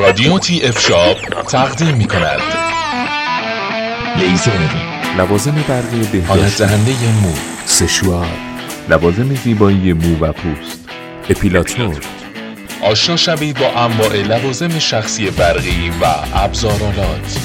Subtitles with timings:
[0.00, 2.40] رادیو تی اف شاپ تقدیم می کند
[4.16, 4.50] لیزر.
[5.18, 7.32] لوازم برقی حالت بهداشت دهنده مو.
[7.66, 8.26] سشوار.
[8.88, 10.88] لوازم زیبایی مو و پوست.
[11.30, 12.00] اپیلاتور.
[12.82, 17.40] آشنا شوید با انواع لوازم شخصی برقی و ابزارالات.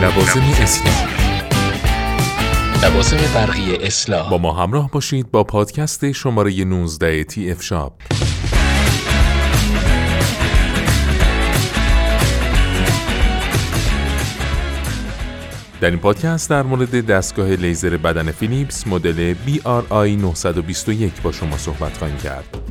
[0.00, 1.08] لوازم اصلاح.
[2.82, 4.30] لوازم برقی اصلاح.
[4.30, 7.92] با ما همراه باشید با پادکست شماره 19 تی اف شاپ
[15.80, 21.98] در این پادکست در مورد دستگاه لیزر بدن فیلیپس مدل BRI 921 با شما صحبت
[21.98, 22.69] خواهیم کرد.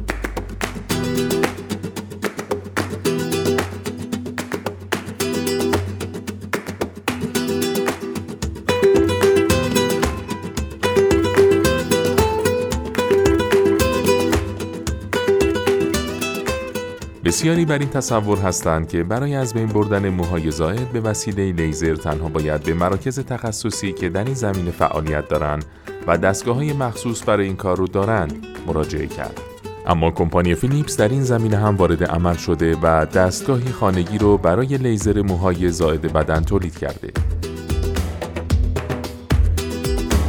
[17.40, 21.96] بسیاری بر این تصور هستند که برای از بین بردن موهای زائد به وسیله لیزر
[21.96, 25.66] تنها باید به مراکز تخصصی که در این زمینه فعالیت دارند
[26.08, 29.40] و دستگاه های مخصوص برای این کار رو دارند مراجعه کرد.
[29.88, 34.78] اما کمپانی فیلیپس در این زمینه هم وارد عمل شده و دستگاهی خانگی رو برای
[34.78, 37.12] لیزر موهای زائد بدن تولید کرده.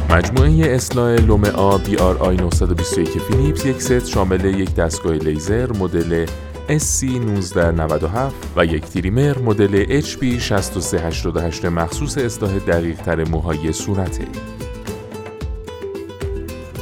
[0.09, 6.25] مجموعه اصلاح Lumea BRI 921 فیلیپس یک ست شامل یک دستگاه لیزر مدل
[6.69, 14.25] SC1997 و یک تریمر مدل HP6388 مخصوص اصلاح دقیق تر موهای صورته.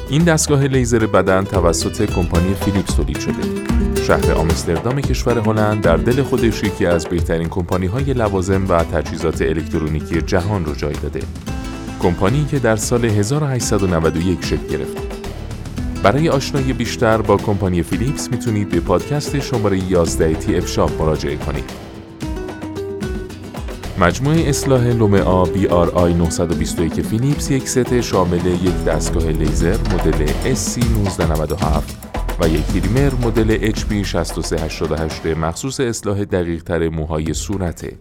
[0.10, 3.70] این دستگاه لیزر بدن توسط کمپانی فیلیپس تولید شده.
[4.04, 9.42] شهر آمستردام کشور هلند در دل خودش یکی از بهترین کمپانی های لوازم و تجهیزات
[9.42, 11.22] الکترونیکی جهان رو جای داده.
[12.00, 15.19] کمپانی که در سال 1891 شکل گرفت.
[16.04, 21.70] برای آشنایی بیشتر با کمپانی فیلیپس می‌تونید به پادکست شماره 11 TF Shop مراجعه کنید.
[24.00, 31.66] مجموعه اصلاح Lumea BRI 921 فیلیپس یک ست شامل یک دستگاه لیزر مدل SC1997
[32.42, 37.98] و یک تریمر مدل HP6388 مخصوص اصلاح دقیق تر موهای صورته.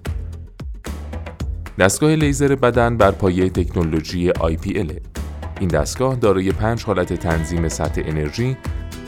[1.78, 5.17] دستگاه لیزر بدن بر پایه تکنولوژی IPL
[5.60, 8.56] این دستگاه دارای پنج حالت تنظیم سطح انرژی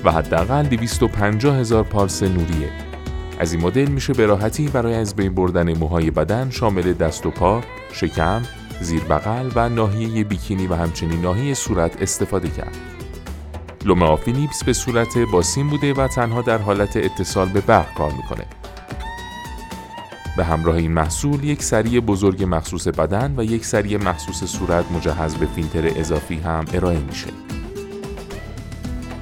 [0.04, 2.70] و حداقل 250 هزار پالس نوریه.
[3.38, 7.30] از این مدل میشه به راحتی برای از بین بردن موهای بدن شامل دست و
[7.30, 7.60] پا،
[7.92, 8.42] شکم،
[8.80, 12.76] زیر بغل و ناحیه بیکینی و همچنین ناحیه صورت استفاده کرد.
[13.84, 18.44] لومئا فیلیپس به صورت باسیم بوده و تنها در حالت اتصال به برق کار می‌کنه.
[20.40, 25.34] به همراه این محصول یک سری بزرگ مخصوص بدن و یک سری مخصوص صورت مجهز
[25.34, 27.26] به فیلتر اضافی هم ارائه میشه.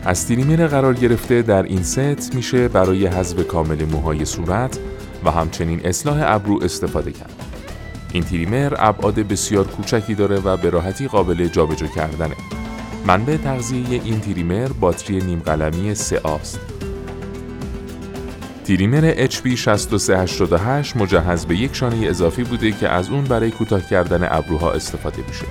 [0.05, 4.79] از تریمر قرار گرفته در این ست میشه برای حذف کامل موهای صورت
[5.25, 7.35] و همچنین اصلاح ابرو استفاده کرد.
[8.13, 12.37] این تریمر ابعاد بسیار کوچکی داره و به راحتی قابل جابجا کردنه.
[13.07, 16.78] منبع تغذیه این تریمر باتری نیم قلمی 3 است.
[18.69, 24.73] تریمر HP6388 مجهز به یک شانه اضافی بوده که از اون برای کوتاه کردن ابروها
[24.73, 25.45] استفاده میشه.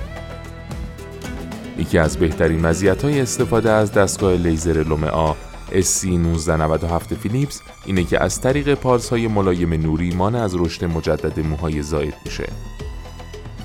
[1.78, 5.36] یکی از بهترین مزیت‌های استفاده از دستگاه لیزر لومئا
[5.72, 12.14] SC1997 فیلیپس اینه که از طریق پارس‌های ملایم نوری مانع از رشد مجدد موهای زائد
[12.24, 12.48] میشه.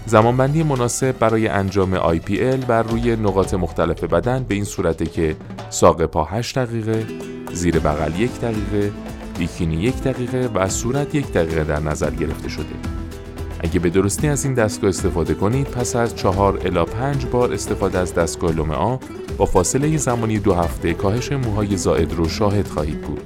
[0.05, 5.35] زمانبندی مناسب برای انجام IPL بر روی نقاط مختلف بدن به این صورته که
[5.69, 7.05] ساق پا 8 دقیقه،
[7.53, 8.91] زیر بغل یک دقیقه،
[9.37, 12.75] بیکینی یک دقیقه و صورت یک دقیقه در نظر گرفته شده.
[13.59, 17.99] اگه به درستی از این دستگاه استفاده کنید پس از چهار الا پنج بار استفاده
[17.99, 18.99] از دستگاه لومئا
[19.37, 23.21] با فاصله زمانی دو هفته کاهش موهای زائد رو شاهد خواهید بود.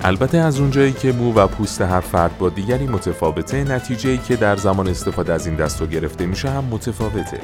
[0.00, 4.56] البته از اونجایی که مو و پوست هر فرد با دیگری متفاوته نتیجه‌ای که در
[4.56, 7.40] زمان استفاده از این دستگاه گرفته میشه هم متفاوته.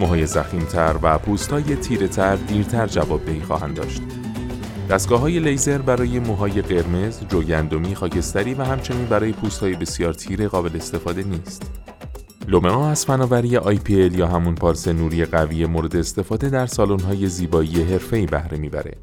[0.00, 4.02] موهای زخیمتر و پوستهای تیره‌تر دیرتر جوابدهی خواهند داشت.
[4.90, 10.48] دستگاه های لیزر برای موهای قرمز، جوگندمی، خاکستری و همچنین برای پوست های بسیار تیره
[10.48, 11.62] قابل استفاده نیست.
[12.46, 17.82] لومئا از فناوری IPL یا همون پارس نوری قوی مورد استفاده در سالن های زیبایی
[17.82, 18.94] حرفه‌ای بهره می‌بره.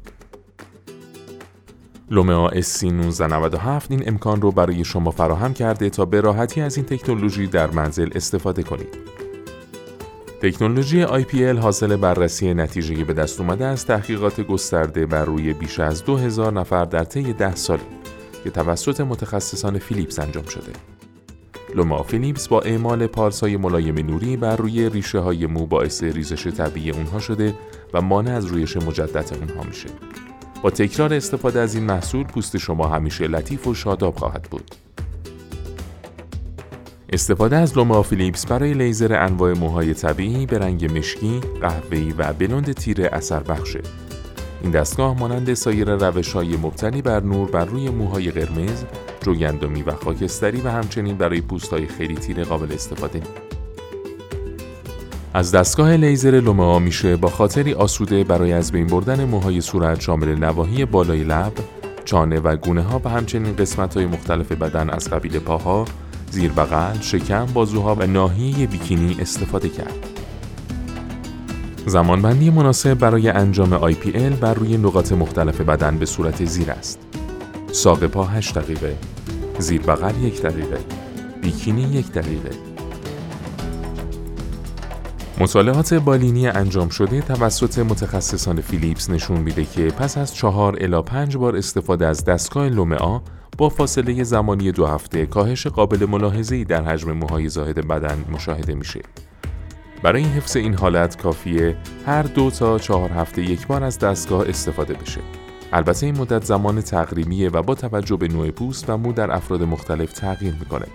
[2.10, 7.46] لومئا SC1997 این امکان رو برای شما فراهم کرده تا به راحتی از این تکنولوژی
[7.46, 9.15] در منزل استفاده کنید.
[10.40, 16.04] تکنولوژی IPL حاصل بررسی نتیجه به دست اومده از تحقیقات گسترده بر روی بیش از
[16.04, 17.78] 2000 نفر در طی 10 سال
[18.44, 20.72] که توسط متخصصان فیلیپس انجام شده.
[21.74, 26.90] لوما فیلیپس با اعمال پارسای ملایم نوری بر روی ریشه های مو باعث ریزش طبیعی
[26.90, 27.54] اونها شده
[27.94, 29.88] و مانع از رویش مجدد اونها میشه.
[30.62, 34.85] با تکرار استفاده از این محصول پوست شما همیشه لطیف و شاداب خواهد بود.
[37.12, 42.72] استفاده از لوما فیلیپس برای لیزر انواع موهای طبیعی به رنگ مشکی، قهوه‌ای و بلوند
[42.72, 43.80] تیره اثر بخشه.
[44.62, 48.84] این دستگاه مانند سایر روش های مبتنی بر نور بر روی موهای قرمز،
[49.20, 53.20] جوگندمی و خاکستری و همچنین برای پوست های خیلی تیره قابل استفاده
[55.34, 60.34] از دستگاه لیزر لوما میشه با خاطری آسوده برای از بین بردن موهای صورت شامل
[60.34, 61.52] نواحی بالای لب،
[62.04, 65.84] چانه و گونه ها و همچنین قسمت های مختلف بدن از قبیل پاها،
[66.36, 70.06] زیر بغل، شکم، بازوها و ناحیه بیکینی استفاده کرد.
[71.86, 76.98] زمانبندی مناسب برای انجام IPL بر روی نقاط مختلف بدن به صورت زیر است.
[77.72, 78.96] ساق پا 8 دقیقه،
[79.58, 80.78] زیر بغل یک دقیقه،
[81.42, 82.50] بیکینی یک دقیقه.
[85.40, 91.36] مطالعات بالینی انجام شده توسط متخصصان فیلیپس نشون میده که پس از چهار الا پنج
[91.36, 93.22] بار استفاده از دستگاه لومئا
[93.58, 99.00] با فاصله زمانی دو هفته کاهش قابل ملاحظه‌ای در حجم موهای زاهد بدن مشاهده میشه.
[100.02, 101.76] برای حفظ این حالت کافیه
[102.06, 105.20] هر دو تا چهار هفته یک بار از دستگاه استفاده بشه.
[105.72, 109.62] البته این مدت زمان تقریمیه و با توجه به نوع پوست و مو در افراد
[109.62, 110.86] مختلف تغییر می‌کنه.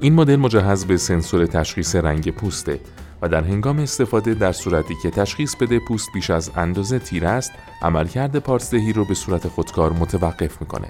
[0.00, 2.80] این مدل مجهز به سنسور تشخیص رنگ پوسته
[3.22, 7.52] و در هنگام استفاده در صورتی که تشخیص بده پوست بیش از اندازه تیر است،
[7.82, 10.88] عملکرد پارسدهی رو به صورت خودکار متوقف می‌کنه.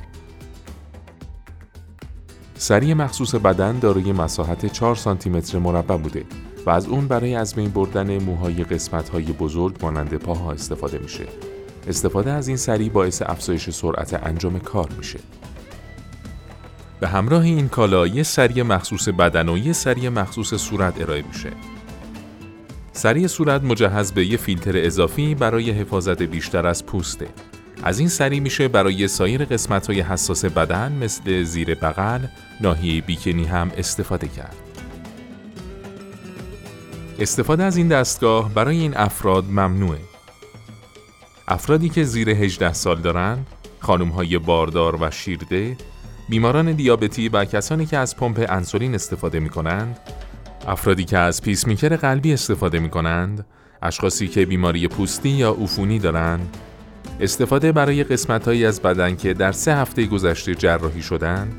[2.58, 6.24] سری مخصوص بدن دارای مساحت 4 سانتی متر مربع بوده
[6.66, 11.26] و از اون برای از بین بردن موهای قسمت‌های بزرگ مانند پاها استفاده میشه.
[11.88, 15.18] استفاده از این سری باعث افزایش سرعت انجام کار میشه.
[17.00, 21.50] به همراه این کالا یه سری مخصوص بدن و یه سری مخصوص صورت ارائه میشه.
[22.92, 27.28] سری صورت مجهز به یه فیلتر اضافی برای حفاظت بیشتر از پوسته.
[27.82, 32.20] از این سری میشه برای سایر قسمت های حساس بدن مثل زیر بغل،
[32.60, 34.56] ناحیه بیکنی هم استفاده کرد.
[37.18, 40.00] استفاده از این دستگاه برای این افراد ممنوعه.
[41.48, 43.38] افرادی که زیر 18 سال دارن،
[43.80, 45.76] خانم های باردار و شیرده،
[46.28, 49.98] بیماران دیابتی و کسانی که از پمپ انسولین استفاده می کنند،
[50.66, 53.46] افرادی که از پیسمیکر قلبی استفاده می کنند،
[53.82, 56.56] اشخاصی که بیماری پوستی یا عفونی دارند،
[57.20, 61.52] استفاده برای قسمتهایی از بدن که در سه هفته گذشته جراحی شدند،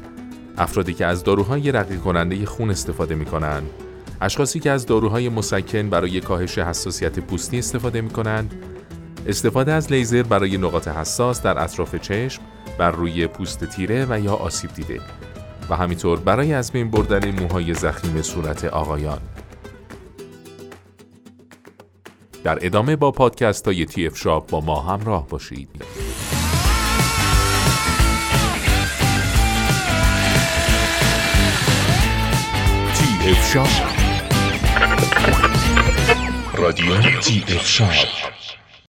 [0.57, 3.69] افرادی که از داروهای رقیق کننده خون استفاده می کنند،
[4.21, 8.53] اشخاصی که از داروهای مسکن برای کاهش حساسیت پوستی استفاده می کنند،
[9.27, 12.41] استفاده از لیزر برای نقاط حساس در اطراف چشم،
[12.77, 15.01] بر روی پوست تیره و یا آسیب دیده
[15.69, 19.19] و همینطور برای از بین بردن موهای زخیم صورت آقایان.
[22.47, 25.69] در ادامه با پادکست های تی اف شاپ با ما همراه باشید.
[32.93, 33.67] تی اف شاپ
[36.57, 38.36] رادیو تی اف شاپ